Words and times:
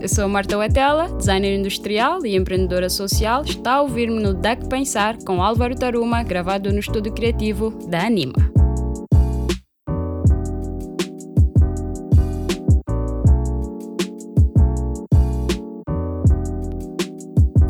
Eu 0.00 0.08
sou 0.08 0.26
Marta 0.30 0.56
Wetela, 0.56 1.14
designer 1.18 1.58
industrial 1.58 2.24
e 2.24 2.34
empreendedora 2.34 2.88
social. 2.88 3.42
Está 3.42 3.74
a 3.74 3.82
ouvir-me 3.82 4.18
no 4.18 4.32
DAC 4.32 4.66
Pensar 4.66 5.18
com 5.26 5.42
Álvaro 5.42 5.74
Taruma, 5.74 6.22
gravado 6.22 6.72
no 6.72 6.78
estúdio 6.78 7.12
criativo 7.12 7.68
da 7.86 8.06
Anima. 8.06 8.32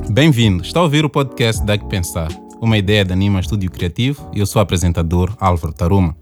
Bem-vindo! 0.09 0.63
Está 0.63 0.79
a 0.79 0.85
ouvir 0.85 1.05
o 1.05 1.11
podcast 1.11 1.67
DAC 1.67 1.85
Pensar, 1.89 2.29
uma 2.61 2.79
ideia 2.79 3.05
da 3.05 3.15
Anima 3.15 3.41
Estúdio 3.41 3.73
Criativo 3.73 4.31
e 4.33 4.39
eu 4.39 4.47
sou 4.47 4.61
o 4.61 4.63
apresentador 4.63 5.37
Álvaro 5.41 5.75
Taruma. 5.75 6.17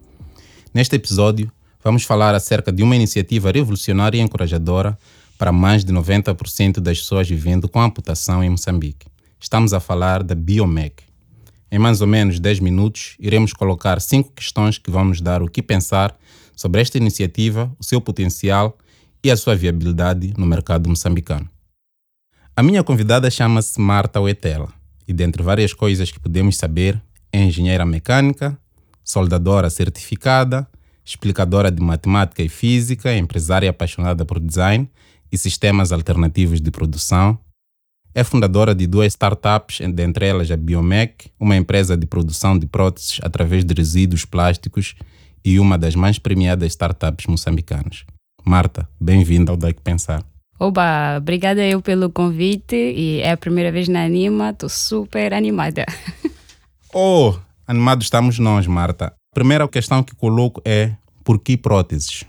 Neste 0.73 0.97
episódio, 0.97 1.53
vamos 1.85 2.05
falar 2.05 2.35
acerca 2.35 2.73
de 2.73 2.83
uma 2.83 2.97
iniciativa 2.97 3.51
revolucionária 3.53 4.17
e 4.17 4.23
encorajadora 4.23 4.97
para 5.39 5.53
mais 5.53 5.85
de 5.85 5.93
90% 5.93 6.81
das 6.81 6.99
pessoas 6.99 7.29
vivendo 7.29 7.69
com 7.69 7.81
amputação 7.81 8.43
em 8.43 8.51
Moçambique. 8.51 9.07
Estamos 9.41 9.73
a 9.73 9.79
falar 9.79 10.25
da 10.25 10.35
Biomec. 10.35 11.05
Em 11.71 11.79
mais 11.79 12.01
ou 12.01 12.09
menos 12.09 12.41
10 12.41 12.59
minutos, 12.59 13.15
iremos 13.21 13.53
colocar 13.53 14.01
cinco 14.01 14.33
questões 14.33 14.79
que 14.79 14.91
vão 14.91 15.05
nos 15.05 15.21
dar 15.21 15.41
o 15.41 15.49
que 15.49 15.63
pensar 15.63 16.19
sobre 16.57 16.81
esta 16.81 16.99
iniciativa, 16.99 17.73
o 17.79 17.85
seu 17.85 18.01
potencial 18.01 18.77
e 19.23 19.31
a 19.31 19.37
sua 19.37 19.55
viabilidade 19.55 20.35
no 20.37 20.45
mercado 20.45 20.89
moçambicano. 20.89 21.49
A 22.57 22.63
minha 22.63 22.83
convidada 22.83 23.31
chama-se 23.31 23.81
Marta 23.81 24.21
Oetela 24.21 24.73
e, 25.07 25.13
dentre 25.13 25.43
várias 25.43 25.73
coisas 25.73 26.11
que 26.11 26.19
podemos 26.19 26.57
saber, 26.57 27.01
é 27.33 27.41
engenheira 27.45 27.87
mecânica, 27.87 28.59
soldadora 29.05 29.71
certificada, 29.71 30.67
explicadora 31.05 31.71
de 31.71 31.81
matemática 31.81 32.43
e 32.43 32.49
física, 32.49 33.15
empresária 33.17 33.71
apaixonada 33.71 34.25
por 34.25 34.41
design 34.41 34.91
e 35.31 35.39
sistemas 35.39 35.93
alternativos 35.93 36.61
de 36.61 36.71
produção. 36.71 37.39
É 38.15 38.25
fundadora 38.25 38.75
de 38.75 38.87
duas 38.87 39.13
startups, 39.13 39.81
dentre 39.93 40.27
elas 40.27 40.51
a 40.51 40.57
Biomec, 40.57 41.31
uma 41.39 41.57
empresa 41.57 41.97
de 41.97 42.07
produção 42.07 42.59
de 42.59 42.67
próteses 42.67 43.21
através 43.23 43.65
de 43.65 43.75
resíduos 43.75 44.25
plásticos 44.25 44.95
e 45.45 45.61
uma 45.61 45.79
das 45.79 45.95
mais 45.95 46.19
premiadas 46.19 46.73
startups 46.73 47.27
moçambicanas. 47.27 48.05
Marta, 48.45 48.89
bem-vinda 49.01 49.53
ao 49.53 49.57
Daqui 49.57 49.81
Pensar. 49.81 50.25
Oba, 50.59 51.19
obrigada 51.19 51.65
eu 51.65 51.81
pelo 51.81 52.11
convite 52.11 52.75
e 52.75 53.21
é 53.21 53.31
a 53.31 53.37
primeira 53.37 53.71
vez 53.71 53.87
na 53.87 54.05
Anima, 54.05 54.51
estou 54.51 54.69
super 54.69 55.33
animada. 55.33 55.87
oh, 56.93 57.35
animados 57.67 58.07
estamos 58.07 58.39
nós, 58.39 58.67
Marta. 58.67 59.13
Primeira 59.33 59.69
questão 59.69 60.03
que 60.03 60.17
coloco 60.17 60.61
é 60.65 60.97
por 61.23 61.39
que 61.39 61.57
próteses? 61.57 62.25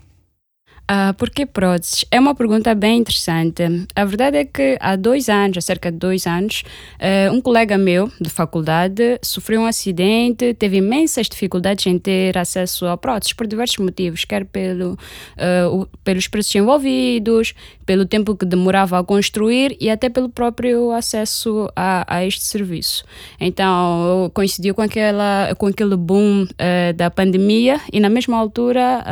Uh, 0.90 1.14
por 1.14 1.30
que 1.30 1.46
próteses? 1.46 2.04
É 2.10 2.18
uma 2.18 2.34
pergunta 2.34 2.74
bem 2.74 2.98
interessante. 2.98 3.62
A 3.94 4.04
verdade 4.04 4.38
é 4.38 4.44
que 4.44 4.76
há 4.80 4.96
dois 4.96 5.28
anos, 5.28 5.58
há 5.58 5.60
cerca 5.60 5.92
de 5.92 5.96
dois 5.96 6.26
anos, 6.26 6.64
uh, 6.96 7.32
um 7.32 7.40
colega 7.40 7.78
meu 7.78 8.10
de 8.20 8.28
faculdade 8.28 9.20
sofreu 9.22 9.60
um 9.60 9.66
acidente, 9.66 10.52
teve 10.54 10.78
imensas 10.78 11.28
dificuldades 11.28 11.86
em 11.86 11.96
ter 11.96 12.36
acesso 12.36 12.86
a 12.86 12.96
próteses 12.96 13.32
por 13.32 13.46
diversos 13.46 13.76
motivos, 13.76 14.24
quer 14.24 14.44
pelo, 14.44 14.94
uh, 14.94 15.82
o, 15.82 15.86
pelos 16.02 16.26
preços 16.26 16.52
envolvidos, 16.56 17.54
pelo 17.86 18.04
tempo 18.04 18.34
que 18.34 18.44
demorava 18.44 18.98
a 18.98 19.04
construir 19.04 19.76
e 19.80 19.88
até 19.88 20.08
pelo 20.08 20.28
próprio 20.28 20.90
acesso 20.90 21.70
a, 21.76 22.04
a 22.16 22.26
este 22.26 22.42
serviço. 22.42 23.04
Então, 23.38 24.28
coincidiu 24.34 24.74
com, 24.74 24.82
aquela, 24.82 25.54
com 25.56 25.66
aquele 25.66 25.96
boom 25.96 26.46
da 26.96 27.10
pandemia 27.10 27.80
e, 27.92 27.98
na 27.98 28.08
mesma 28.08 28.38
altura, 28.38 29.04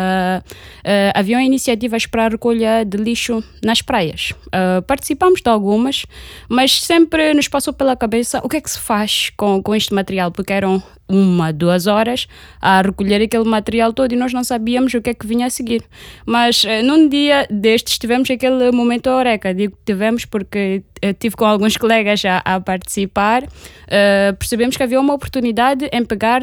havia 1.15 1.37
uma 1.37 1.43
iniciativa 1.43 1.68
iniciativas 1.69 2.07
para 2.07 2.27
a 2.27 2.29
recolha 2.29 2.85
de 2.85 2.97
lixo 2.97 3.45
nas 3.63 3.83
praias. 3.83 4.33
Uh, 4.47 4.81
participamos 4.87 5.43
de 5.43 5.51
algumas, 5.51 6.07
mas 6.49 6.83
sempre 6.83 7.35
nos 7.35 7.49
passou 7.49 7.73
pela 7.75 7.95
cabeça 7.95 8.41
o 8.43 8.49
que 8.49 8.57
é 8.57 8.61
que 8.61 8.71
se 8.71 8.79
faz 8.79 9.31
com, 9.37 9.63
com 9.63 9.75
este 9.75 9.93
material, 9.93 10.31
porque 10.31 10.53
eram 10.53 10.83
uma, 11.09 11.53
duas 11.53 11.87
horas 11.87 12.27
a 12.61 12.83
recolher 12.83 13.23
aquele 13.23 13.45
material 13.45 13.93
todo 13.93 14.13
e 14.13 14.17
nós 14.17 14.33
não 14.33 14.45
sabíamos 14.45 14.93
o 14.95 15.01
que 15.01 15.11
é 15.11 15.15
que 15.15 15.27
vinha 15.27 15.47
a 15.47 15.51
seguir. 15.51 15.83
Mas 16.25 16.65
uh, 16.65 16.83
num 16.83 17.09
dia 17.09 17.47
destes 17.51 17.99
tivemos 17.99 18.31
aquele 18.31 18.71
momento 18.73 19.09
eureka, 19.09 19.53
digo 19.53 19.77
tivemos 19.85 20.25
porque 20.25 20.83
uh, 21.05 21.13
tive 21.13 21.37
com 21.37 21.45
alguns 21.45 21.77
colegas 21.79 22.25
a, 22.25 22.39
a 22.39 22.61
participar, 22.61 23.45
percebemos 24.39 24.77
que 24.77 24.83
havia 24.83 25.01
uma 25.01 25.15
oportunidade 25.15 25.89
em 25.93 26.05
pegar 26.05 26.43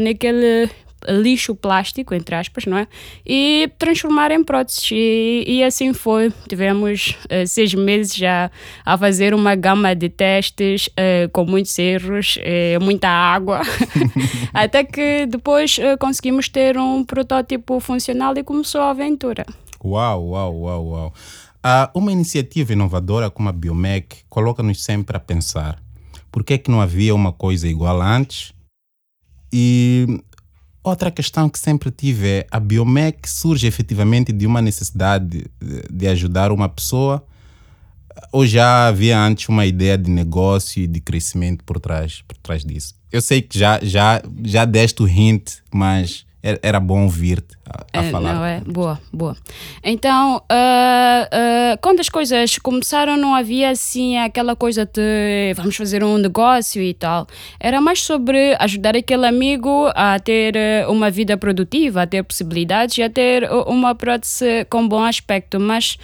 naquele 0.00 0.68
lixo 1.06 1.54
plástico, 1.54 2.14
entre 2.14 2.34
aspas, 2.34 2.66
não 2.66 2.78
é? 2.78 2.86
E 3.26 3.70
transformar 3.78 4.30
em 4.30 4.42
próteses. 4.42 4.90
E, 4.90 5.44
e 5.46 5.64
assim 5.64 5.92
foi. 5.92 6.32
Tivemos 6.48 7.16
uh, 7.26 7.46
seis 7.46 7.74
meses 7.74 8.14
já 8.14 8.50
a 8.84 8.96
fazer 8.96 9.34
uma 9.34 9.54
gama 9.54 9.94
de 9.94 10.08
testes 10.08 10.88
uh, 10.88 11.28
com 11.32 11.44
muitos 11.44 11.78
erros, 11.78 12.36
uh, 12.36 12.82
muita 12.82 13.08
água, 13.08 13.62
até 14.52 14.84
que 14.84 15.26
depois 15.26 15.78
conseguimos 15.98 16.48
ter 16.48 16.76
um 16.76 17.04
protótipo 17.04 17.80
funcional 17.80 18.36
e 18.36 18.42
começou 18.42 18.80
a 18.80 18.90
aventura. 18.90 19.44
Uau, 19.84 20.28
uau, 20.28 20.60
uau, 20.60 20.86
uau. 20.86 21.14
Uh, 21.58 21.98
uma 21.98 22.12
iniciativa 22.12 22.72
inovadora 22.72 23.30
como 23.30 23.48
a 23.48 23.52
Biomec 23.52 24.18
coloca-nos 24.28 24.82
sempre 24.82 25.16
a 25.16 25.20
pensar 25.20 25.82
por 26.30 26.44
que 26.44 26.54
é 26.54 26.58
que 26.58 26.70
não 26.70 26.80
havia 26.80 27.14
uma 27.14 27.32
coisa 27.32 27.66
igual 27.66 28.00
antes 28.00 28.52
e 29.52 30.22
Outra 30.88 31.10
questão 31.10 31.50
que 31.50 31.58
sempre 31.58 31.90
tive 31.90 32.26
é 32.26 32.46
a 32.50 32.58
Biomec 32.58 33.28
surge 33.28 33.66
efetivamente 33.66 34.32
de 34.32 34.46
uma 34.46 34.62
necessidade 34.62 35.44
de 35.90 36.08
ajudar 36.08 36.50
uma 36.50 36.66
pessoa 36.66 37.22
ou 38.32 38.46
já 38.46 38.88
havia 38.88 39.20
antes 39.20 39.50
uma 39.50 39.66
ideia 39.66 39.98
de 39.98 40.10
negócio 40.10 40.82
e 40.82 40.86
de 40.86 40.98
crescimento 40.98 41.62
por 41.62 41.78
trás, 41.78 42.24
por 42.26 42.38
trás 42.38 42.64
disso? 42.64 42.94
Eu 43.12 43.20
sei 43.20 43.42
que 43.42 43.58
já, 43.58 43.78
já, 43.82 44.22
já 44.42 44.64
deste 44.64 45.02
o 45.02 45.06
hint, 45.06 45.56
mas 45.70 46.24
era 46.42 46.80
bom 46.80 47.02
ouvir-te 47.02 47.57
a, 47.68 48.00
a 48.00 48.04
é, 48.04 48.10
falar. 48.10 48.34
Não, 48.34 48.44
é 48.44 48.60
boa, 48.60 48.98
boa. 49.12 49.36
Então, 49.84 50.36
uh, 50.36 50.40
uh, 50.40 51.78
quando 51.80 52.00
as 52.00 52.08
coisas 52.08 52.58
começaram, 52.58 53.16
não 53.16 53.34
havia 53.34 53.70
assim 53.70 54.16
aquela 54.16 54.56
coisa 54.56 54.86
de 54.86 55.52
vamos 55.54 55.76
fazer 55.76 56.02
um 56.02 56.16
negócio 56.18 56.82
e 56.82 56.94
tal. 56.94 57.26
Era 57.60 57.80
mais 57.80 58.02
sobre 58.02 58.56
ajudar 58.58 58.96
aquele 58.96 59.26
amigo 59.26 59.90
a 59.94 60.18
ter 60.18 60.54
uh, 60.56 60.90
uma 60.90 61.10
vida 61.10 61.36
produtiva, 61.36 62.02
a 62.02 62.06
ter 62.06 62.22
possibilidades 62.22 62.96
e 62.98 63.02
a 63.02 63.10
ter 63.10 63.48
uma 63.66 63.94
prótese 63.94 64.64
com 64.70 64.86
bom 64.86 65.02
aspecto. 65.02 65.60
Mas 65.60 65.96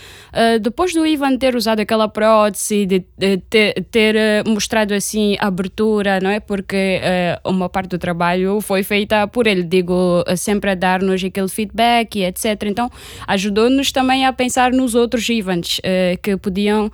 depois 0.61 0.93
do 0.93 1.07
Ivan 1.07 1.37
ter 1.37 1.55
usado 1.55 1.81
aquela 1.81 2.09
prótese, 2.09 2.87
de, 2.87 3.05
de 3.17 3.39
ter, 3.39 3.85
ter 3.91 4.45
mostrado 4.47 4.93
assim 4.93 5.37
abertura, 5.39 6.21
não 6.21 6.31
é? 6.31 6.41
Porque 6.41 7.01
uma 7.45 7.69
parte 7.69 7.91
do 7.91 7.99
trabalho 7.99 8.61
foi 8.61 8.83
feita 8.83 9.27
por 9.27 9.47
ele, 9.47 9.63
digo 9.63 10.25
sempre 10.37 10.71
a 10.71 10.75
dar-nos 10.75 11.23
aquele 11.23 11.49
feedback 11.55 12.17
e 12.17 12.25
etc. 12.25 12.65
Então 12.67 12.91
ajudou-nos 13.27 13.93
também 13.93 14.27
a 14.27 14.33
pensar 14.33 14.73
nos 14.73 14.95
outros 14.95 15.29
events 15.29 15.79
uh, 15.79 16.21
que 16.23 16.37
podiam 16.37 16.87
uh, 16.87 16.91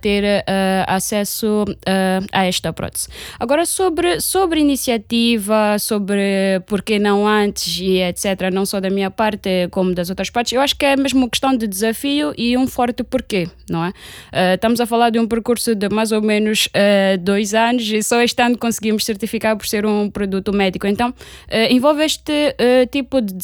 ter 0.00 0.24
uh, 0.24 0.84
acesso 0.86 1.64
a 2.32 2.46
esta 2.46 2.72
prótese. 2.72 3.08
Agora 3.38 3.64
sobre, 3.66 4.20
sobre 4.20 4.60
iniciativa, 4.60 5.78
sobre 5.78 6.60
por 6.66 6.82
que 6.82 6.98
não 6.98 7.26
antes 7.26 7.78
e 7.80 8.00
etc., 8.00 8.50
não 8.52 8.64
só 8.64 8.80
da 8.80 8.90
minha 8.90 9.10
parte 9.10 9.68
como 9.70 9.94
das 9.94 10.10
outras 10.10 10.30
partes, 10.30 10.52
eu 10.52 10.60
acho 10.60 10.76
que 10.76 10.84
é 10.84 10.96
mesmo 10.96 11.28
questão 11.28 11.56
de 11.56 11.66
desafio 11.66 12.32
e 12.36 12.56
um 12.56 12.66
forte 12.66 13.02
porquê, 13.02 13.48
não 13.68 13.84
é? 13.84 13.92
estamos 14.54 14.80
a 14.80 14.86
falar 14.86 15.10
de 15.10 15.18
um 15.18 15.26
percurso 15.26 15.74
de 15.74 15.88
mais 15.88 16.12
ou 16.12 16.22
menos 16.22 16.68
dois 17.20 17.54
anos 17.54 17.88
e 17.90 18.02
só 18.02 18.20
este 18.20 18.40
ano 18.42 18.56
conseguimos 18.58 19.04
certificar 19.04 19.56
por 19.56 19.66
ser 19.66 19.86
um 19.86 20.10
produto 20.10 20.52
médico. 20.52 20.86
Então 20.86 21.12
envolve 21.70 22.04
este 22.04 22.54
tipo 22.90 23.20
de 23.20 23.34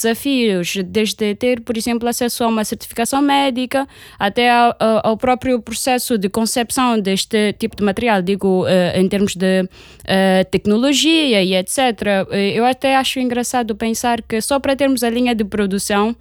desafios, 0.45 0.77
desde 0.85 1.35
ter, 1.35 1.61
por 1.61 1.77
exemplo, 1.77 2.09
acesso 2.09 2.45
a 2.45 2.49
uma 2.49 2.65
certificação 2.65 3.23
médica 3.23 3.87
até 4.19 4.51
ao, 4.51 4.75
ao 5.03 5.17
próprio 5.17 5.61
processo 5.61 6.19
de 6.19 6.29
concepção 6.29 6.99
deste 7.01 7.53
tipo 7.55 7.77
de 7.77 7.83
material, 7.83 8.23
digo, 8.23 8.65
uh, 8.65 8.99
em 8.99 9.09
termos 9.09 9.35
de 9.35 9.63
uh, 9.63 10.45
tecnologia 10.51 11.43
e 11.43 11.55
etc. 11.55 12.27
Eu 12.55 12.65
até 12.65 12.97
acho 12.97 13.19
engraçado 13.19 13.75
pensar 13.75 14.23
que 14.23 14.41
só 14.41 14.59
para 14.59 14.77
termos 14.77 15.03
a 15.03 15.11
linha 15.11 15.35
de 15.35 15.45
produção 15.45 16.15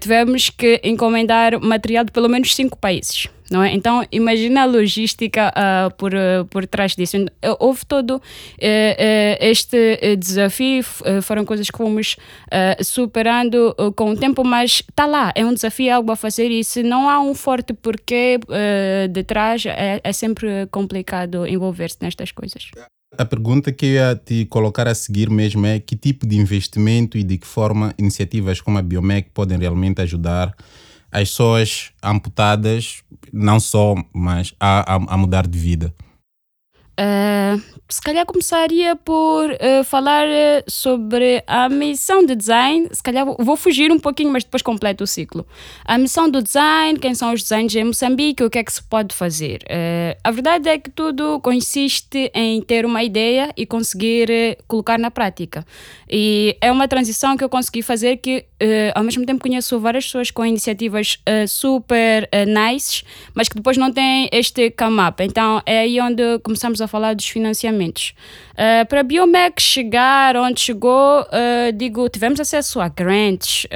tivemos 0.00 0.50
que 0.50 0.80
encomendar 0.84 1.60
material 1.60 2.04
de 2.04 2.12
pelo 2.12 2.28
menos 2.28 2.54
cinco 2.54 2.76
países 2.78 3.28
não 3.52 3.62
é? 3.62 3.72
Então, 3.74 4.04
imagina 4.10 4.62
a 4.62 4.64
logística 4.64 5.52
uh, 5.52 5.94
por, 5.96 6.12
uh, 6.14 6.44
por 6.50 6.66
trás 6.66 6.96
disso. 6.96 7.16
Houve 7.60 7.84
todo 7.86 8.16
uh, 8.16 8.20
este 9.40 10.16
desafio, 10.16 10.82
foram 11.22 11.44
coisas 11.44 11.70
que 11.70 11.76
fomos 11.76 12.16
superando 12.80 13.74
com 13.94 14.10
o 14.10 14.16
tempo, 14.16 14.42
mas 14.44 14.82
está 14.88 15.06
lá, 15.06 15.32
é 15.34 15.44
um 15.44 15.52
desafio, 15.52 15.88
é 15.88 15.92
algo 15.92 16.10
a 16.10 16.16
fazer 16.16 16.50
e 16.50 16.64
se 16.64 16.82
não 16.82 17.08
há 17.08 17.20
um 17.20 17.34
forte 17.34 17.72
porquê 17.72 18.38
de 19.10 19.22
trás, 19.24 19.64
é, 19.66 20.00
é 20.02 20.12
sempre 20.12 20.66
complicado 20.70 21.46
envolver-se 21.46 21.98
nestas 22.00 22.32
coisas. 22.32 22.70
A 23.16 23.24
pergunta 23.26 23.70
que 23.72 23.86
eu 23.86 23.90
ia 23.92 24.16
te 24.16 24.46
colocar 24.46 24.88
a 24.88 24.94
seguir 24.94 25.28
mesmo 25.28 25.66
é 25.66 25.78
que 25.78 25.96
tipo 25.96 26.26
de 26.26 26.36
investimento 26.36 27.18
e 27.18 27.22
de 27.22 27.36
que 27.36 27.46
forma 27.46 27.94
iniciativas 27.98 28.60
como 28.60 28.78
a 28.78 28.82
Biomec 28.82 29.30
podem 29.34 29.58
realmente 29.58 30.00
ajudar 30.00 30.54
as 31.12 31.28
pessoas 31.28 31.92
amputadas, 32.02 33.02
não 33.32 33.60
só, 33.60 33.94
mas 34.12 34.54
a, 34.58 34.94
a, 34.94 35.14
a 35.14 35.16
mudar 35.16 35.46
de 35.46 35.58
vida? 35.58 35.94
Uh, 37.02 37.60
se 37.88 38.00
calhar 38.00 38.24
começaria 38.24 38.94
por 38.94 39.50
uh, 39.50 39.84
falar 39.84 40.24
uh, 40.26 40.70
sobre 40.70 41.42
a 41.48 41.68
missão 41.68 42.24
de 42.24 42.36
design. 42.36 42.88
Se 42.92 43.02
calhar 43.02 43.26
vou 43.26 43.56
fugir 43.56 43.90
um 43.90 43.98
pouquinho, 43.98 44.30
mas 44.30 44.44
depois 44.44 44.62
completo 44.62 45.02
o 45.02 45.06
ciclo. 45.06 45.44
A 45.84 45.98
missão 45.98 46.30
do 46.30 46.40
design, 46.40 46.98
quem 47.00 47.12
são 47.14 47.32
os 47.32 47.42
designers 47.42 47.74
em 47.74 47.84
Moçambique, 47.84 48.44
o 48.44 48.48
que 48.48 48.58
é 48.58 48.64
que 48.64 48.72
se 48.72 48.82
pode 48.82 49.14
fazer? 49.14 49.62
a 50.22 50.30
verdade 50.30 50.68
é 50.68 50.78
que 50.78 50.90
tudo 50.90 51.40
consiste 51.40 52.30
em 52.34 52.60
ter 52.62 52.84
uma 52.84 53.02
ideia 53.02 53.52
e 53.56 53.66
conseguir 53.66 54.58
colocar 54.68 54.98
na 54.98 55.10
prática. 55.10 55.64
E 56.08 56.56
é 56.60 56.70
uma 56.70 56.86
transição 56.86 57.36
que 57.36 57.42
eu 57.42 57.48
consegui 57.48 57.82
fazer 57.82 58.18
que, 58.18 58.44
ao 58.94 59.02
mesmo 59.02 59.24
tempo, 59.24 59.42
conheço 59.42 59.78
várias 59.80 60.04
pessoas 60.04 60.30
com 60.30 60.44
iniciativas 60.44 61.18
super 61.48 62.28
nice, 62.46 63.02
mas 63.34 63.48
que 63.48 63.56
depois 63.56 63.76
não 63.76 63.90
têm 63.92 64.28
este 64.32 64.70
come-up. 64.70 65.22
Então 65.22 65.62
é 65.64 65.80
aí 65.80 66.00
onde 66.00 66.38
começamos 66.40 66.80
a 66.80 66.88
falar 66.92 67.16
dos 67.16 67.26
financiamentos. 67.26 68.14
Uh, 68.52 68.86
para 68.86 69.00
a 69.00 69.02
Biomec 69.02 69.60
chegar 69.62 70.36
onde 70.36 70.60
chegou, 70.60 71.22
uh, 71.22 71.72
digo, 71.74 72.08
tivemos 72.08 72.38
acesso 72.38 72.80
a 72.80 72.88
grants, 72.88 73.64
uh, 73.64 73.68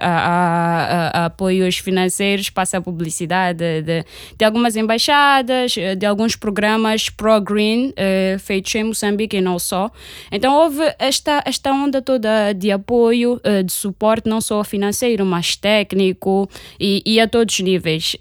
a, 0.00 0.08
a, 0.08 1.22
a, 1.22 1.24
apoios 1.26 1.78
financeiros, 1.78 2.50
passa 2.50 2.78
a 2.78 2.80
publicidade 2.80 3.82
de, 3.82 4.04
de, 4.36 4.44
algumas 4.44 4.76
embaixadas, 4.76 5.74
de 5.96 6.04
alguns 6.04 6.36
programas 6.36 7.08
pro-green 7.08 7.92
feitos 8.38 8.74
em 8.74 8.84
Moçambique 8.84 9.36
e 9.36 9.40
não 9.40 9.58
só. 9.58 9.90
Então 10.30 10.54
houve 10.54 10.82
esta, 10.98 11.42
esta 11.46 11.72
onda 11.72 12.02
toda 12.02 12.52
de 12.52 12.70
apoio, 12.70 13.40
de 13.64 13.72
suporte, 13.72 14.28
não 14.28 14.40
só 14.40 14.62
financeiro, 14.64 15.24
mas 15.24 15.56
técnico 15.56 16.48
e, 16.78 17.02
e 17.06 17.20
a 17.20 17.28
todos 17.28 17.54
os 17.54 17.60
níveis. 17.60 18.16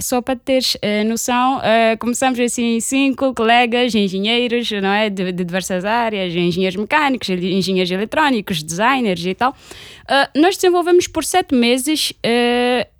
só 0.00 0.22
para 0.22 0.36
teres 0.36 0.76
noção, 1.06 1.60
começamos 1.98 2.38
assim, 2.40 2.80
cinco 2.80 3.34
colegas, 3.34 3.94
engenheiros, 3.94 4.70
não 4.70 4.90
é? 4.90 5.10
De, 5.10 5.32
de 5.40 5.46
diversas 5.46 5.84
áreas, 5.84 6.34
engenheiros 6.34 6.76
mecânicos, 6.76 7.28
engenheiros 7.28 7.90
eletrónicos, 7.90 8.62
designers 8.62 9.24
e 9.24 9.34
tal. 9.34 9.50
Uh, 9.52 10.40
nós 10.40 10.56
desenvolvemos 10.56 11.06
por 11.06 11.24
sete 11.24 11.54
meses 11.54 12.12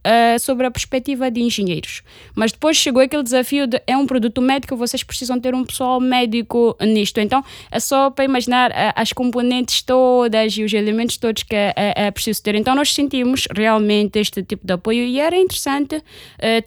uh, 0.06 0.38
sobre 0.38 0.66
a 0.66 0.70
perspectiva 0.70 1.30
de 1.30 1.40
engenheiros. 1.40 2.02
Mas 2.34 2.52
depois 2.52 2.76
chegou 2.76 3.02
aquele 3.02 3.22
desafio 3.22 3.66
de 3.66 3.80
é 3.86 3.96
um 3.96 4.06
produto 4.06 4.40
médico, 4.40 4.76
vocês 4.76 5.02
precisam 5.02 5.40
ter 5.40 5.54
um 5.54 5.64
pessoal 5.64 6.00
médico 6.00 6.76
nisto. 6.80 7.20
Então 7.20 7.44
é 7.70 7.80
só 7.80 8.10
para 8.10 8.24
imaginar 8.24 8.70
uh, 8.70 8.74
as 8.94 9.12
componentes 9.12 9.82
todas 9.82 10.56
e 10.56 10.64
os 10.64 10.72
elementos 10.72 11.16
todos 11.16 11.42
que 11.42 11.54
é, 11.54 11.74
é, 11.76 12.10
preciso 12.10 12.42
ter. 12.42 12.54
Então 12.54 12.74
nós 12.74 12.92
sentimos 12.92 13.46
realmente 13.54 14.18
este 14.18 14.42
tipo 14.42 14.66
de 14.66 14.72
apoio 14.72 15.04
e 15.04 15.20
era 15.20 15.36
interessante 15.36 16.02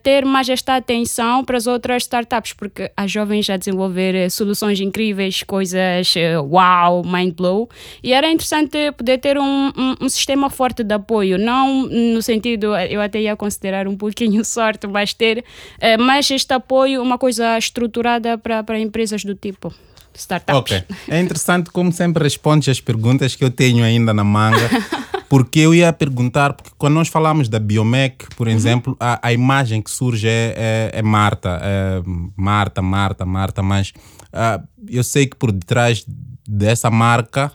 ter 0.02 0.26
mais 0.26 0.50
esta 0.50 0.76
atenção 0.76 1.44
para 1.44 1.58
as 1.58 1.68
outras 1.68 2.04
startups, 2.04 2.54
porque 2.54 2.92
as 2.96 3.12
jovens 3.12 3.46
já 3.46 3.58
desenvolver 3.58 4.30
soluções 4.30 4.80
incríveis, 4.80 5.44
coisas 5.44 6.14
wow, 6.50 7.04
mind 7.06 7.34
blow, 7.34 7.70
e 8.04 8.14
era 8.14 8.30
interessante 8.30 8.92
poder 8.94 9.20
ter 9.20 9.38
um, 9.38 9.72
um, 9.76 9.96
um 10.02 10.10
sistema 10.10 10.50
forte 10.50 10.84
de 10.84 10.94
apoio, 10.94 11.38
não 11.38 11.88
no 11.88 12.22
sentido, 12.22 12.76
eu 12.76 13.02
até 13.02 13.23
ia 13.24 13.36
considerar 13.36 13.88
um 13.88 13.98
pouquinho 13.98 14.44
sorte, 14.46 14.88
mas 14.88 15.14
ter 15.14 15.44
eh, 15.80 15.98
mais 15.98 16.30
este 16.30 16.54
apoio, 16.54 17.02
uma 17.02 17.18
coisa 17.18 17.58
estruturada 17.58 18.38
para, 18.38 18.64
para 18.64 18.80
empresas 18.80 19.24
do 19.24 19.36
tipo 19.36 19.74
startups. 20.16 20.60
Ok. 20.60 20.84
É 21.10 21.20
interessante 21.20 21.72
como 21.72 21.92
sempre 21.92 22.24
respondes 22.24 22.70
as 22.70 22.80
perguntas 22.80 23.36
que 23.36 23.44
eu 23.44 23.50
tenho 23.50 23.84
ainda 23.84 24.14
na 24.14 24.24
manga. 24.24 24.70
Porque 25.30 25.62
eu 25.62 25.74
ia 25.74 25.92
perguntar, 25.92 26.54
porque 26.54 26.70
quando 26.78 26.94
nós 26.94 27.08
falamos 27.08 27.50
da 27.50 27.58
Biomec, 27.58 28.28
por 28.36 28.46
uhum. 28.46 28.54
exemplo, 28.54 28.96
a, 29.00 29.20
a 29.30 29.34
imagem 29.34 29.82
que 29.82 29.90
surge 29.90 30.28
é, 30.28 30.54
é, 30.56 31.00
é 31.00 31.02
Marta, 31.02 31.60
é 31.60 32.04
Marta, 32.38 32.84
Marta, 32.84 33.26
Marta, 33.26 33.64
mas 33.64 33.94
uh, 34.32 34.64
eu 34.88 35.04
sei 35.04 35.26
que 35.26 35.36
por 35.36 35.52
detrás 35.52 36.06
dessa 36.48 36.92
marca, 36.92 37.52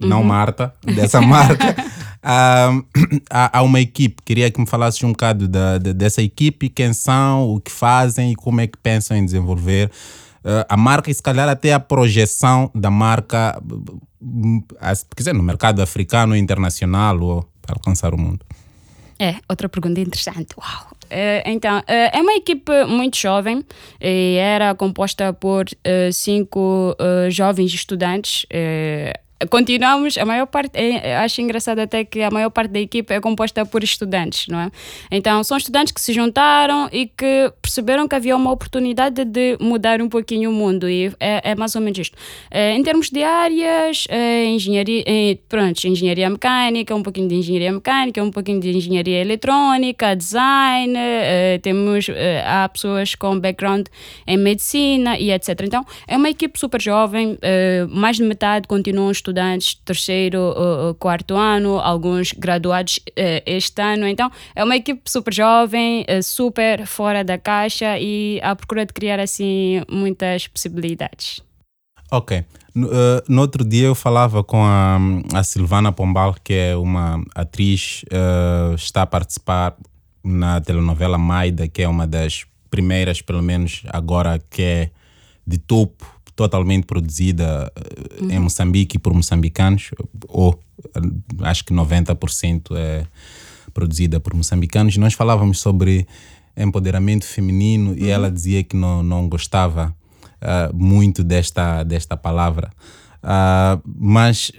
uhum. 0.00 0.08
não 0.08 0.24
Marta, 0.24 0.74
dessa 0.82 1.20
marca, 1.20 1.76
há, 2.24 2.70
há, 3.30 3.62
uma 3.62 3.80
equipe. 3.80 4.22
Queria 4.24 4.50
que 4.50 4.58
me 4.58 4.66
falasses 4.66 5.02
um 5.04 5.12
bocado 5.12 5.46
da, 5.46 5.76
da, 5.76 5.92
dessa 5.92 6.22
equipe, 6.22 6.70
quem 6.70 6.92
são, 6.94 7.50
o 7.50 7.60
que 7.60 7.70
fazem 7.70 8.32
e 8.32 8.34
como 8.34 8.62
é 8.62 8.66
que 8.66 8.78
pensam 8.78 9.16
em 9.16 9.24
desenvolver 9.24 9.90
uh, 10.44 10.64
a 10.68 10.76
marca 10.76 11.10
e 11.10 11.14
se 11.14 11.22
calhar 11.22 11.48
até 11.48 11.74
a 11.74 11.78
projeção 11.78 12.70
da 12.74 12.90
marca, 12.90 13.60
quer 15.14 15.20
dizer, 15.20 15.34
no 15.34 15.42
mercado 15.42 15.82
africano, 15.82 16.34
internacional 16.34 17.20
ou 17.20 17.48
para 17.60 17.76
alcançar 17.76 18.14
o 18.14 18.18
mundo. 18.18 18.40
É, 19.18 19.36
outra 19.48 19.68
pergunta 19.68 20.00
interessante. 20.00 20.48
Uau! 20.58 20.88
Uh, 21.04 21.46
então, 21.46 21.82
é 21.86 22.20
uma 22.20 22.32
equipe 22.32 22.84
muito 22.86 23.16
jovem 23.16 23.64
e 24.00 24.36
era 24.36 24.74
composta 24.74 25.32
por 25.32 25.66
cinco 26.12 26.96
jovens 27.30 27.72
estudantes 27.72 28.46
continuamos, 29.50 30.16
a 30.16 30.24
maior 30.24 30.46
parte, 30.46 30.70
é, 30.74 31.16
acho 31.16 31.40
engraçado 31.40 31.80
até 31.80 32.04
que 32.04 32.22
a 32.22 32.30
maior 32.30 32.50
parte 32.50 32.70
da 32.70 32.80
equipe 32.80 33.12
é 33.12 33.20
composta 33.20 33.66
por 33.66 33.82
estudantes, 33.82 34.46
não 34.48 34.60
é? 34.60 34.70
Então, 35.10 35.42
são 35.42 35.56
estudantes 35.56 35.92
que 35.92 36.00
se 36.00 36.12
juntaram 36.12 36.88
e 36.92 37.06
que 37.06 37.52
perceberam 37.60 38.06
que 38.06 38.14
havia 38.14 38.36
uma 38.36 38.50
oportunidade 38.50 39.24
de 39.24 39.56
mudar 39.60 40.00
um 40.00 40.08
pouquinho 40.08 40.50
o 40.50 40.52
mundo 40.52 40.88
e 40.88 41.12
é, 41.18 41.50
é 41.50 41.54
mais 41.54 41.74
ou 41.74 41.80
menos 41.80 41.98
isto. 41.98 42.16
É, 42.50 42.72
em 42.72 42.82
termos 42.82 43.10
de 43.10 43.22
áreas, 43.22 44.06
é, 44.08 44.46
engenharia, 44.46 45.02
é, 45.06 45.36
pronto, 45.48 45.84
engenharia 45.84 46.30
mecânica, 46.30 46.94
um 46.94 47.02
pouquinho 47.02 47.28
de 47.28 47.34
engenharia 47.34 47.72
mecânica, 47.72 48.22
um 48.22 48.30
pouquinho 48.30 48.60
de 48.60 48.70
engenharia 48.70 49.20
eletrónica, 49.20 50.14
design, 50.14 50.94
é, 50.96 51.58
temos, 51.58 52.06
há 52.46 52.68
pessoas 52.68 53.14
com 53.14 53.38
background 53.38 53.86
em 54.26 54.36
medicina 54.36 55.18
e 55.18 55.30
etc. 55.32 55.60
Então, 55.64 55.84
é 56.06 56.16
uma 56.16 56.30
equipe 56.30 56.58
super 56.58 56.80
jovem, 56.80 57.38
mais 57.88 58.16
de 58.16 58.22
metade 58.22 58.68
continuam 58.68 59.10
estudando 59.10 59.23
estudantes 59.24 59.74
terceiro, 59.84 60.52
uh, 60.52 60.94
quarto 60.94 61.34
ano, 61.34 61.78
alguns 61.78 62.32
graduados 62.32 62.98
uh, 62.98 63.42
este 63.46 63.80
ano. 63.80 64.06
Então, 64.06 64.30
é 64.54 64.62
uma 64.62 64.76
equipe 64.76 65.10
super 65.10 65.32
jovem, 65.32 66.02
uh, 66.02 66.22
super 66.22 66.86
fora 66.86 67.24
da 67.24 67.38
caixa 67.38 67.98
e 67.98 68.38
à 68.42 68.54
procura 68.54 68.84
de 68.84 68.92
criar 68.92 69.18
assim 69.18 69.80
muitas 69.90 70.46
possibilidades. 70.46 71.40
Ok. 72.12 72.44
No, 72.74 72.88
no 73.28 73.40
outro 73.40 73.64
dia 73.64 73.86
eu 73.86 73.94
falava 73.94 74.42
com 74.44 74.62
a, 74.62 74.98
a 75.32 75.42
Silvana 75.42 75.92
Pombal, 75.92 76.34
que 76.42 76.52
é 76.52 76.76
uma 76.76 77.24
atriz, 77.34 78.04
está 78.76 79.02
a 79.02 79.06
participar 79.06 79.76
na 80.22 80.60
telenovela 80.60 81.16
Maida, 81.16 81.68
que 81.68 81.82
é 81.82 81.88
uma 81.88 82.04
das 82.04 82.44
primeiras, 82.68 83.22
pelo 83.22 83.42
menos 83.42 83.84
agora, 83.90 84.40
que 84.50 84.62
é 84.62 84.90
de 85.46 85.56
topo 85.56 86.13
totalmente 86.36 86.84
produzida 86.84 87.72
uhum. 88.20 88.30
em 88.30 88.38
Moçambique 88.38 88.98
por 88.98 89.14
moçambicanos, 89.14 89.90
ou 90.28 90.58
acho 91.40 91.64
que 91.64 91.72
90% 91.72 92.76
é 92.76 93.06
produzida 93.72 94.20
por 94.20 94.34
moçambicanos. 94.34 94.96
Nós 94.96 95.14
falávamos 95.14 95.60
sobre 95.60 96.06
empoderamento 96.56 97.24
feminino 97.24 97.90
uhum. 97.90 97.96
e 97.98 98.08
ela 98.08 98.30
dizia 98.30 98.62
que 98.62 98.76
não, 98.76 99.02
não 99.02 99.28
gostava 99.28 99.94
uh, 100.40 100.74
muito 100.74 101.22
desta, 101.22 101.82
desta 101.82 102.16
palavra. 102.16 102.70
Uh, 103.22 103.80
mas 103.84 104.52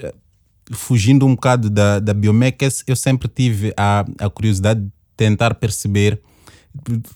fugindo 0.71 1.25
um 1.25 1.35
bocado 1.35 1.69
da, 1.69 1.99
da 1.99 2.13
Biomec, 2.13 2.67
eu 2.87 2.95
sempre 2.95 3.27
tive 3.27 3.73
a, 3.77 4.05
a 4.19 4.29
curiosidade 4.29 4.81
de 4.81 4.91
tentar 5.15 5.53
perceber 5.55 6.19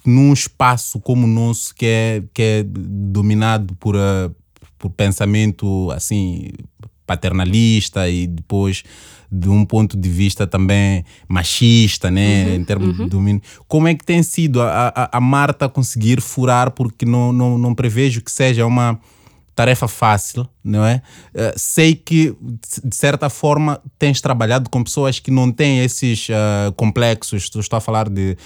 num 0.05 0.31
espaço 0.31 0.99
como 0.99 1.25
o 1.25 1.29
nosso 1.29 1.75
que 1.75 1.85
é, 1.85 2.23
que 2.33 2.41
é 2.41 2.63
dominado 2.63 3.75
por, 3.75 3.95
uh, 3.95 4.33
por 4.79 4.89
pensamento 4.89 5.91
assim 5.91 6.49
paternalista 7.05 8.07
e 8.09 8.25
depois 8.27 8.83
de 9.31 9.47
um 9.49 9.63
ponto 9.63 9.95
de 9.95 10.09
vista 10.09 10.47
também 10.47 11.05
machista, 11.27 12.09
né, 12.09 12.45
uhum, 12.45 12.55
em 12.55 12.63
termos 12.63 12.97
uhum. 12.97 13.05
de 13.05 13.09
domínio. 13.11 13.41
Como 13.67 13.87
é 13.87 13.93
que 13.93 14.03
tem 14.03 14.23
sido 14.23 14.61
a, 14.61 14.91
a, 14.95 15.17
a 15.17 15.21
Marta 15.21 15.69
conseguir 15.69 16.19
furar, 16.19 16.71
porque 16.71 17.05
não, 17.05 17.31
não, 17.31 17.57
não 17.57 17.75
prevejo 17.75 18.21
que 18.21 18.31
seja 18.31 18.65
uma 18.65 18.99
tarefa 19.55 19.87
fácil, 19.87 20.47
não 20.63 20.85
é? 20.85 21.01
Uh, 21.35 21.53
sei 21.57 21.93
que, 21.93 22.33
de 22.83 22.95
certa 22.95 23.29
forma, 23.29 23.81
tens 23.99 24.21
trabalhado 24.21 24.69
com 24.69 24.81
pessoas 24.81 25.19
que 25.19 25.29
não 25.29 25.51
têm 25.51 25.83
esses 25.83 26.29
uh, 26.29 26.71
complexos. 26.77 27.51
Estou 27.53 27.77
a 27.77 27.81
falar 27.81 28.07
de 28.07 28.37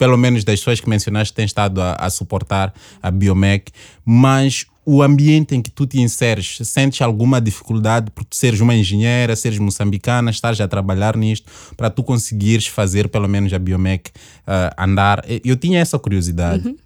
pelo 0.00 0.16
menos 0.16 0.44
das 0.44 0.58
pessoas 0.60 0.80
que 0.80 0.88
mencionaste, 0.88 1.34
têm 1.34 1.44
estado 1.44 1.78
a, 1.82 1.92
a 1.92 2.08
suportar 2.08 2.72
a 3.02 3.10
Biomec, 3.10 3.70
mas 4.02 4.64
o 4.86 5.02
ambiente 5.02 5.54
em 5.54 5.60
que 5.60 5.70
tu 5.70 5.86
te 5.86 6.00
inseres, 6.00 6.56
sentes 6.64 7.02
alguma 7.02 7.38
dificuldade 7.38 8.10
por 8.10 8.24
seres 8.30 8.60
uma 8.62 8.74
engenheira, 8.74 9.36
seres 9.36 9.58
moçambicana, 9.58 10.30
estares 10.30 10.58
a 10.58 10.66
trabalhar 10.66 11.18
nisto, 11.18 11.52
para 11.76 11.90
tu 11.90 12.02
conseguires 12.02 12.66
fazer 12.66 13.10
pelo 13.10 13.28
menos 13.28 13.52
a 13.52 13.58
Biomec 13.58 14.08
uh, 14.08 14.82
andar? 14.82 15.22
Eu 15.44 15.54
tinha 15.54 15.78
essa 15.78 15.98
curiosidade. 15.98 16.66
Uhum. 16.66 16.76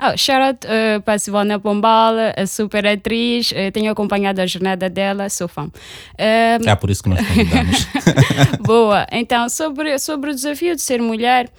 Oh, 0.00 0.16
shout 0.16 0.40
out 0.40 0.66
uh, 0.66 1.00
para 1.02 1.14
a 1.14 1.18
Silvana 1.18 1.58
Pombal, 1.58 2.14
a 2.36 2.46
super 2.46 2.86
atriz. 2.86 3.50
Uh, 3.50 3.72
tenho 3.72 3.90
acompanhado 3.90 4.40
a 4.40 4.46
jornada 4.46 4.88
dela, 4.88 5.28
sou 5.28 5.48
fã. 5.48 5.64
Uh, 5.64 6.68
é 6.68 6.76
por 6.76 6.88
isso 6.88 7.02
que 7.02 7.08
nós 7.08 7.26
convidamos. 7.26 7.86
Boa. 8.64 9.06
Então, 9.10 9.48
sobre, 9.48 9.98
sobre 9.98 10.30
o 10.30 10.34
desafio 10.34 10.76
de 10.76 10.82
ser 10.82 11.02
mulher. 11.02 11.50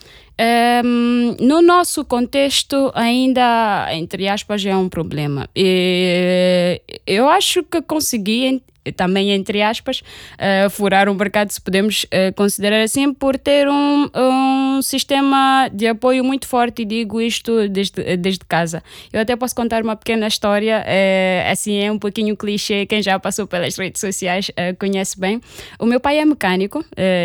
Um, 0.86 1.36
no 1.42 1.62
nosso 1.62 2.06
contexto, 2.06 2.92
ainda, 2.96 3.90
entre 3.92 4.30
aspas, 4.30 4.66
é 4.66 4.74
um 4.74 4.88
problema. 4.88 5.50
E 5.54 6.82
eu 7.06 7.28
acho 7.28 7.62
que 7.62 7.82
consegui 7.82 8.64
também 8.92 9.32
entre 9.32 9.62
aspas, 9.62 10.02
uh, 10.36 10.70
furar 10.70 11.10
um 11.10 11.14
mercado, 11.14 11.52
se 11.52 11.62
podemos 11.62 12.04
uh, 12.06 12.34
considerar 12.36 12.82
assim, 12.82 13.14
por 13.14 13.38
ter 13.38 13.68
um, 13.68 14.10
um 14.16 14.82
sistema 14.82 15.70
de 15.74 15.88
apoio 15.88 16.24
muito 16.24 16.48
forte, 16.48 16.82
e 16.82 16.86
digo 16.86 17.22
isto 17.22 17.68
desde, 17.70 18.18
desde 18.18 18.46
casa. 18.46 18.84
Eu 19.12 19.22
até 19.22 19.36
posso 19.36 19.56
contar 19.56 19.84
uma 19.84 19.96
pequena 19.96 20.28
história, 20.28 20.84
uh, 20.86 21.52
assim 21.52 21.78
é 21.78 21.92
um 21.92 22.00
pouquinho 22.00 22.36
clichê, 22.36 22.86
quem 22.86 23.02
já 23.02 23.20
passou 23.20 23.48
pelas 23.48 23.78
redes 23.78 24.00
sociais 24.00 24.52
conhece 24.78 25.20
bem. 25.20 25.42
O 25.80 25.86
meu 25.86 26.00
pai 26.00 26.18
é 26.20 26.26
mecânico 26.26 26.84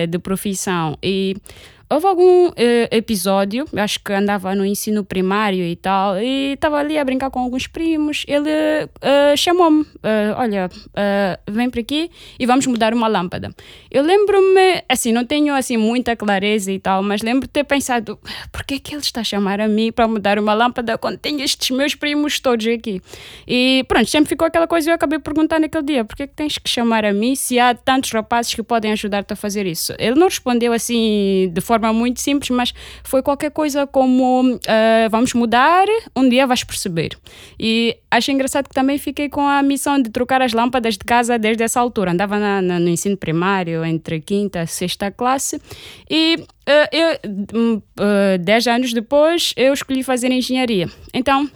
de 0.09 0.19
profissão 0.19 0.99
e 1.03 1.37
Houve 1.89 2.07
algum 2.07 2.49
uh, 2.49 2.55
episódio, 2.91 3.67
acho 3.77 4.01
que 4.01 4.13
andava 4.13 4.55
no 4.55 4.65
ensino 4.65 5.05
primário 5.05 5.65
e 5.65 5.77
tal, 5.77 6.19
e 6.19 6.53
estava 6.55 6.79
ali 6.79 6.99
a 6.99 7.05
brincar 7.05 7.31
com 7.31 7.41
alguns 7.41 7.67
primos. 7.67 8.25
Ele 8.27 8.51
uh, 8.51 9.37
chamou-me: 9.37 9.83
uh, 9.83 10.35
Olha, 10.39 10.71
vem 11.49 11.69
para 11.71 11.81
aqui 11.81 12.11
e 12.39 12.47
vamos 12.47 12.67
mudar 12.67 12.95
uma 12.95 13.07
lâmpada. 13.07 13.55
Eu 13.91 14.03
lembro-me, 14.03 14.83
assim, 14.89 15.13
não 15.13 15.25
tenho 15.25 15.55
assim 15.55 15.77
muita 15.77 16.17
clareza 16.17 16.73
e 16.73 16.79
tal, 16.79 17.03
mas 17.03 17.23
lembro 17.23 17.47
de 17.47 17.53
ter 17.53 17.65
pensado: 17.65 18.19
por 18.51 18.65
que 18.65 18.75
é 18.75 18.79
que 18.79 18.95
ele 18.95 19.03
está 19.03 19.21
a 19.21 19.25
chamar 19.25 19.61
a 19.61 19.69
mim 19.69 19.93
para 19.93 20.09
mudar 20.09 20.39
uma 20.39 20.55
lâmpada 20.55 20.97
quando 20.99 21.19
tenho 21.19 21.43
estes 21.43 21.71
meus 21.71 21.95
primos 21.95 22.41
todos 22.41 22.67
aqui? 22.67 23.01
E 23.47 23.85
pronto, 23.87 24.09
sempre 24.09 24.29
ficou 24.29 24.47
aquela 24.47 24.67
coisa 24.67 24.89
e 24.89 24.91
eu 24.91 24.95
acabei 24.95 25.19
perguntando 25.19 25.63
naquele 25.63 25.85
dia: 25.85 26.05
por 26.05 26.17
que 26.17 26.25
é 26.25 26.27
que 26.27 26.35
tens 26.35 26.59
que 26.59 26.69
chamar 26.69 27.05
a 27.05 27.13
mim 27.13 27.35
se 27.35 27.59
há 27.59 27.75
tantos 27.75 28.11
rapazes 28.11 28.55
que 28.55 28.63
podem 28.63 28.93
ajudar-te 28.93 29.33
a 29.33 29.37
fazer 29.37 29.67
isso? 29.67 29.95
Ele 29.99 30.15
não 30.15 30.27
respondeu 30.27 30.73
assim 30.73 31.51
de 31.53 31.61
forma 31.61 31.84
forma 31.85 31.93
muito 31.93 32.21
simples, 32.21 32.51
mas 32.51 32.73
foi 33.03 33.23
qualquer 33.23 33.51
coisa 33.51 33.87
como 33.87 34.55
uh, 34.55 35.11
vamos 35.11 35.35
mudar, 35.35 35.87
um 36.17 36.29
dia 36.29 36.47
vais 36.47 36.65
perceber. 36.65 37.17
E 37.59 37.97
acho 38.11 38.31
engraçado 38.31 38.69
que 38.69 38.75
também 38.75 38.97
fiquei 38.99 39.29
com 39.29 39.47
a 39.47 39.63
missão 39.63 40.01
de 40.01 40.11
trocar 40.11 40.41
as 40.41 40.53
lâmpadas 40.53 40.97
de 40.97 41.05
casa 41.05 41.39
desde 41.39 41.63
essa 41.63 41.81
altura. 41.81 42.13
Andava 42.13 42.39
na, 42.39 42.63
na, 42.63 42.81
no 42.81 42.89
ensino 42.89 43.17
primário, 43.17 43.85
entre 43.85 44.21
quinta 44.21 44.63
e 44.63 44.67
sexta 44.67 45.11
classe, 45.11 45.61
e 46.09 46.37
uh, 46.39 46.89
eu, 46.93 47.77
uh, 47.77 48.39
dez 48.41 48.67
anos 48.67 48.93
depois 48.93 49.53
eu 49.57 49.73
escolhi 49.73 50.03
fazer 50.03 50.31
engenharia. 50.31 50.89
Então, 51.13 51.49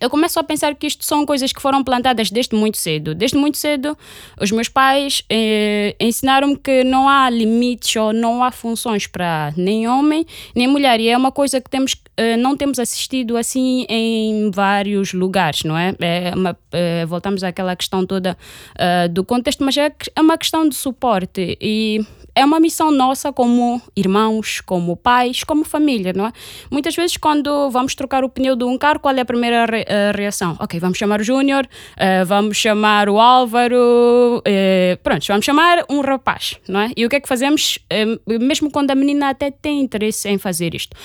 eu 0.00 0.10
começo 0.10 0.38
a 0.38 0.42
pensar 0.42 0.74
que 0.74 0.86
isto 0.86 1.04
são 1.04 1.26
coisas 1.26 1.52
que 1.52 1.60
foram 1.60 1.82
plantadas 1.82 2.30
desde 2.30 2.54
muito 2.54 2.76
cedo. 2.76 3.14
Desde 3.14 3.36
muito 3.36 3.58
cedo, 3.58 3.96
os 4.40 4.50
meus 4.50 4.68
pais 4.68 5.22
eh, 5.28 5.96
ensinaram-me 6.00 6.56
que 6.56 6.84
não 6.84 7.08
há 7.08 7.28
limites 7.30 7.96
ou 7.96 8.12
não 8.12 8.42
há 8.42 8.50
funções 8.50 9.06
para 9.06 9.52
nem 9.56 9.88
homem 9.88 10.26
nem 10.54 10.66
mulher. 10.66 11.00
E 11.00 11.08
é 11.08 11.16
uma 11.16 11.32
coisa 11.32 11.60
que 11.60 11.70
temos, 11.70 11.96
eh, 12.16 12.36
não 12.36 12.56
temos 12.56 12.78
assistido 12.78 13.36
assim 13.36 13.86
em 13.88 14.50
vários 14.50 15.12
lugares, 15.12 15.64
não 15.64 15.76
é? 15.76 15.94
é 16.00 16.32
uma, 16.34 16.56
eh, 16.72 17.04
voltamos 17.06 17.42
àquela 17.42 17.74
questão 17.74 18.06
toda 18.06 18.36
eh, 18.78 19.08
do 19.08 19.24
contexto, 19.24 19.64
mas 19.64 19.76
é, 19.76 19.92
é 20.14 20.20
uma 20.20 20.38
questão 20.38 20.68
de 20.68 20.74
suporte. 20.74 21.56
E 21.60 22.00
é 22.34 22.44
uma 22.44 22.60
missão 22.60 22.92
nossa 22.92 23.32
como 23.32 23.82
irmãos, 23.96 24.60
como 24.60 24.96
pais, 24.96 25.42
como 25.42 25.64
família, 25.64 26.12
não 26.12 26.26
é? 26.26 26.32
Muitas 26.70 26.94
vezes, 26.94 27.16
quando 27.16 27.68
vamos 27.70 27.96
trocar 27.96 28.22
o 28.22 28.28
pneu 28.28 28.54
de 28.54 28.62
um 28.64 28.78
carro, 28.78 29.00
qual 29.00 29.14
é 29.16 29.20
a 29.20 29.24
primeira 29.24 29.66
a 29.88 30.16
reação? 30.16 30.56
Ok, 30.60 30.78
vamos 30.78 30.98
chamar 30.98 31.20
o 31.20 31.24
Júnior, 31.24 31.66
uh, 31.66 32.26
vamos 32.26 32.56
chamar 32.56 33.08
o 33.08 33.18
Álvaro, 33.18 34.38
uh, 34.38 34.96
pronto, 35.02 35.24
vamos 35.26 35.44
chamar 35.44 35.84
um 35.88 36.00
rapaz, 36.00 36.56
não 36.68 36.80
é? 36.80 36.90
E 36.96 37.04
o 37.04 37.08
que 37.08 37.16
é 37.16 37.20
que 37.20 37.28
fazemos? 37.28 37.78
Uh, 37.92 38.38
mesmo 38.38 38.70
quando 38.70 38.90
a 38.90 38.94
menina 38.94 39.30
até 39.30 39.50
tem 39.50 39.80
interesse 39.80 40.28
em 40.28 40.38
fazer 40.38 40.74
isto, 40.74 40.96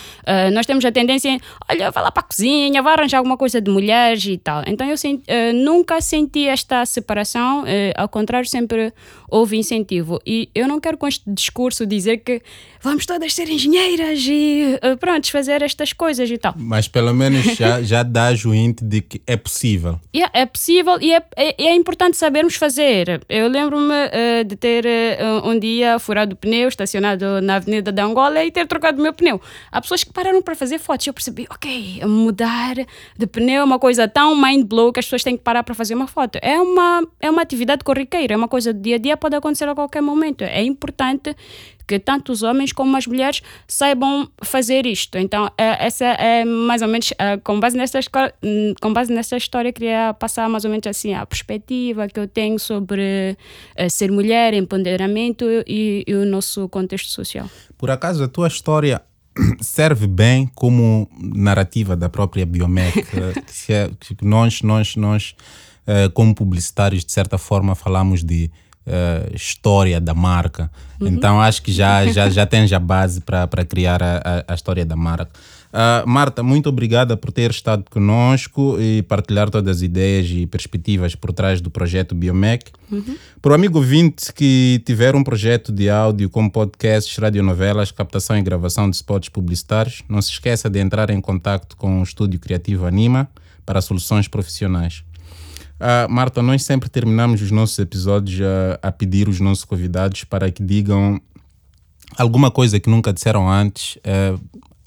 nós 0.53 0.65
temos 0.65 0.83
a 0.85 0.91
tendência 0.91 1.29
em, 1.29 1.39
olha, 1.69 1.91
vai 1.91 2.03
lá 2.03 2.11
para 2.11 2.21
a 2.21 2.25
cozinha, 2.25 2.81
vai 2.81 2.93
arranjar 2.93 3.17
alguma 3.17 3.37
coisa 3.37 3.61
de 3.61 3.69
mulheres 3.71 4.25
e 4.25 4.37
tal. 4.37 4.63
Então 4.67 4.87
eu 4.87 4.97
senti, 4.97 5.23
nunca 5.53 6.01
senti 6.01 6.47
esta 6.47 6.85
separação, 6.85 7.63
ao 7.95 8.09
contrário, 8.09 8.47
sempre 8.47 8.93
houve 9.29 9.57
incentivo. 9.57 10.19
E 10.25 10.49
eu 10.53 10.67
não 10.67 10.79
quero 10.79 10.97
com 10.97 11.07
este 11.07 11.23
discurso 11.27 11.85
dizer 11.85 12.17
que 12.17 12.41
vamos 12.81 13.05
todas 13.05 13.33
ser 13.33 13.49
engenheiras 13.49 14.19
e 14.27 14.79
uh, 14.83 14.97
pronto, 14.97 15.29
fazer 15.31 15.61
estas 15.61 15.93
coisas 15.93 16.29
e 16.29 16.37
tal. 16.37 16.53
Mas 16.55 16.87
pelo 16.87 17.13
menos 17.13 17.43
já, 17.55 17.81
já 17.81 18.03
dá 18.03 18.31
o 18.45 18.53
hint 18.73 18.81
de 18.81 19.01
que 19.01 19.21
é 19.27 19.37
possível. 19.37 19.99
Yeah, 20.15 20.31
é 20.37 20.45
possível 20.45 20.99
e 20.99 21.13
é, 21.13 21.23
é, 21.35 21.65
é 21.67 21.75
importante 21.75 22.17
sabermos 22.17 22.55
fazer. 22.55 23.21
Eu 23.29 23.47
lembro-me 23.47 23.93
uh, 23.93 24.43
de 24.45 24.55
ter 24.55 24.85
uh, 24.85 25.47
um 25.47 25.57
dia 25.57 25.99
furado 25.99 26.33
o 26.33 26.37
pneu, 26.37 26.67
estacionado 26.67 27.41
na 27.41 27.55
Avenida 27.55 27.91
da 27.91 28.03
Angola 28.03 28.43
e 28.43 28.51
ter 28.51 28.67
trocado 28.67 28.99
o 28.99 29.01
meu 29.03 29.13
pneu. 29.13 29.39
Há 29.71 29.81
pessoas 29.81 30.03
que 30.03 30.11
pararam 30.11 30.41
para 30.41 30.55
fazer 30.55 30.79
fotos. 30.79 31.05
Eu 31.05 31.13
percebi, 31.13 31.47
ok, 31.49 32.01
mudar 32.05 32.75
de 33.17 33.27
pneu 33.27 33.61
é 33.61 33.63
uma 33.63 33.79
coisa 33.79 34.07
tão 34.07 34.35
mind 34.35 34.65
blow 34.65 34.91
que 34.91 34.99
as 34.99 35.05
pessoas 35.05 35.23
têm 35.23 35.37
que 35.37 35.43
parar 35.43 35.63
para 35.63 35.75
fazer 35.75 35.93
uma 35.93 36.07
foto. 36.07 36.39
É 36.41 36.59
uma, 36.59 37.07
é 37.19 37.29
uma 37.29 37.41
atividade 37.41 37.83
corriqueira, 37.83 38.33
é 38.33 38.37
uma 38.37 38.47
coisa 38.47 38.73
do 38.73 38.79
dia 38.79 38.95
a 38.95 38.99
dia, 38.99 39.17
pode 39.17 39.35
acontecer 39.35 39.67
a 39.67 39.75
qualquer 39.75 40.01
momento. 40.01 40.43
É 40.43 40.63
importante 40.63 41.35
que 41.87 41.99
tanto 41.99 42.31
os 42.31 42.43
homens 42.43 42.71
como 42.71 42.95
as 42.95 43.07
mulheres 43.07 43.41
saibam 43.67 44.29
fazer 44.41 44.85
isto. 44.85 45.17
Então, 45.17 45.49
é, 45.57 45.85
essa 45.85 46.05
é 46.05 46.45
mais 46.45 46.81
ou 46.81 46.87
menos, 46.87 47.13
é, 47.17 47.37
com 47.37 47.59
base 47.59 47.77
nesta 47.77 47.99
hum, 48.43 48.73
com 48.81 48.93
base 48.93 49.13
nesta 49.13 49.37
história, 49.37 49.71
queria 49.71 50.13
passar 50.13 50.49
mais 50.49 50.65
ou 50.65 50.71
menos 50.71 50.87
assim 50.87 51.13
a 51.13 51.25
perspectiva 51.25 52.07
que 52.07 52.19
eu 52.19 52.27
tenho 52.27 52.59
sobre 52.59 53.37
é, 53.75 53.89
ser 53.89 54.11
mulher, 54.11 54.53
empoderamento 54.53 55.45
e, 55.67 56.03
e 56.07 56.13
o 56.13 56.25
nosso 56.25 56.67
contexto 56.69 57.09
social. 57.09 57.49
Por 57.77 57.91
acaso, 57.91 58.23
a 58.23 58.27
tua 58.27 58.47
história 58.47 59.01
serve 59.61 60.07
bem 60.07 60.49
como 60.55 61.09
narrativa 61.19 61.95
da 61.95 62.09
própria 62.09 62.45
Biomec, 62.45 63.03
que, 63.03 64.15
que 64.15 64.25
nós, 64.25 64.61
nós, 64.61 64.95
nós, 64.95 65.35
como 66.13 66.33
publicitários, 66.33 67.03
de 67.03 67.11
certa 67.11 67.37
forma, 67.37 67.75
falamos 67.75 68.23
de 68.23 68.49
uh, 68.87 69.35
história 69.35 69.99
da 69.99 70.13
marca. 70.13 70.71
Uhum. 70.99 71.07
Então 71.07 71.41
acho 71.41 71.61
que 71.61 71.71
já, 71.71 72.05
já, 72.07 72.29
já 72.29 72.45
tens 72.45 72.71
a 72.71 72.79
base 72.79 73.21
para 73.21 73.65
criar 73.65 74.01
a, 74.01 74.45
a, 74.47 74.53
história 74.53 74.85
da 74.85 74.95
marca. 74.95 75.31
Uh, 75.73 76.07
Marta, 76.07 76.43
muito 76.43 76.69
obrigada 76.69 77.17
por 77.17 77.31
ter 77.31 77.49
estado 77.49 77.85
conosco 77.89 78.77
e 78.79 79.01
partilhar 79.01 79.49
todas 79.49 79.77
as 79.77 79.81
ideias 79.81 80.27
e 80.29 80.45
perspectivas 80.45 81.15
por 81.15 81.33
trás 81.33 81.59
do 81.61 81.71
projeto 81.71 82.13
Biomec. 82.13 82.71
Uhum. 82.91 83.17
Para 83.41 83.53
o 83.53 83.55
amigo 83.55 83.79
ouvinte 83.79 84.31
que 84.31 84.83
tiver 84.85 85.15
um 85.15 85.23
projeto 85.23 85.71
de 85.71 85.89
áudio 85.89 86.29
como 86.29 86.51
podcasts, 86.51 87.17
radionovelas, 87.17 87.91
captação 87.91 88.37
e 88.37 88.43
gravação 88.43 88.87
de 88.87 88.97
spots 88.97 89.29
publicitários, 89.29 90.03
não 90.07 90.21
se 90.21 90.29
esqueça 90.29 90.69
de 90.69 90.79
entrar 90.79 91.09
em 91.09 91.19
contato 91.19 91.75
com 91.75 92.01
o 92.01 92.03
Estúdio 92.03 92.39
Criativo 92.39 92.85
Anima 92.85 93.27
para 93.65 93.81
soluções 93.81 94.27
profissionais. 94.27 95.03
Uh, 95.83 96.09
Marta, 96.09 96.41
nós 96.41 96.63
sempre 96.63 96.87
terminamos 96.87 97.41
os 97.41 97.51
nossos 97.51 97.77
episódios 97.77 98.39
a, 98.81 98.89
pedir 98.89 99.27
os 99.27 99.41
nossos 99.41 99.65
convidados 99.65 100.23
para 100.23 100.49
que 100.49 100.63
digam 100.63 101.19
alguma 102.17 102.49
coisa 102.49 102.79
que 102.79 102.89
nunca 102.89 103.11
disseram 103.11 103.49
antes, 103.49 103.97
uh, 103.97 104.39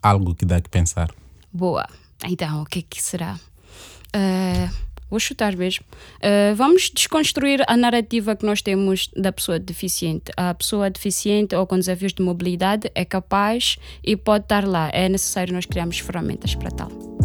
algo 0.02 0.34
que 0.34 0.46
dá 0.46 0.58
que 0.58 0.70
pensar. 0.70 1.10
Boa. 1.52 1.86
Então, 2.24 2.62
o 2.62 2.64
que, 2.64 2.78
é 2.78 2.82
que 2.82 3.02
será? 3.02 3.38
Uh, 4.06 4.74
vou 5.10 5.20
chutar 5.20 5.54
mesmo. 5.54 5.84
Vamos 6.56 6.90
desconstruir 6.90 7.62
a 7.68 7.76
narrativa 7.76 8.34
que 8.34 8.46
nós 8.46 8.62
temos 8.62 9.10
da 9.14 9.30
pessoa 9.30 9.58
deficiente. 9.58 10.32
A 10.34 10.54
pessoa 10.54 10.88
deficiente 10.88 11.54
ou 11.54 11.66
com 11.66 11.76
desafios 11.76 12.14
de 12.14 12.22
mobilidade 12.22 12.90
é 12.94 13.04
capaz 13.04 13.76
e 14.02 14.16
pode 14.16 14.44
estar 14.44 14.66
lá. 14.66 14.88
É 14.94 15.10
necessário 15.10 15.52
nós 15.52 15.66
criarmos 15.66 15.98
ferramentas 15.98 16.54
para 16.54 16.70
tal. 16.70 17.15